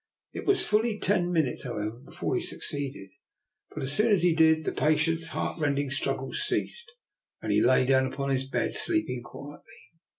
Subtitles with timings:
[0.33, 3.11] It was fully ten minutes, however, before he suc ceeded;
[3.71, 6.91] but as soon as he did, the patient's heartrending struggles ceased,
[7.39, 9.91] and he lay down upon his bed sleeping quietly.